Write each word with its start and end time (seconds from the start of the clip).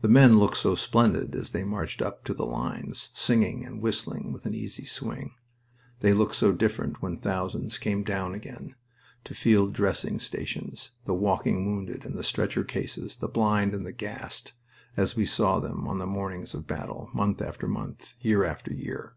The 0.00 0.08
men 0.08 0.38
looked 0.38 0.56
so 0.56 0.74
splendid 0.74 1.34
as 1.34 1.50
they 1.50 1.62
marched 1.62 2.00
up 2.00 2.24
to 2.24 2.32
the 2.32 2.46
lines, 2.46 3.10
singing, 3.12 3.82
whistling, 3.82 4.32
with 4.32 4.46
an 4.46 4.54
easy 4.54 4.86
swing. 4.86 5.34
They 6.00 6.14
looked 6.14 6.36
so 6.36 6.52
different 6.52 7.02
when 7.02 7.18
thousands 7.18 7.76
came 7.76 8.02
down 8.02 8.32
again, 8.34 8.76
to 9.24 9.34
field 9.34 9.74
dressing 9.74 10.20
stations 10.20 10.92
the 11.04 11.12
walking 11.12 11.66
wounded 11.66 12.06
and 12.06 12.14
the 12.16 12.24
stretcher 12.24 12.64
cases, 12.64 13.16
the 13.18 13.28
blind 13.28 13.74
and 13.74 13.84
the 13.84 13.92
gassed 13.92 14.54
as 14.96 15.16
we 15.16 15.26
saw 15.26 15.60
them 15.60 15.86
on 15.86 15.98
the 15.98 16.06
mornings 16.06 16.54
of 16.54 16.66
battle, 16.66 17.10
month 17.12 17.42
after 17.42 17.68
month, 17.68 18.14
year 18.22 18.44
after 18.46 18.72
year. 18.72 19.16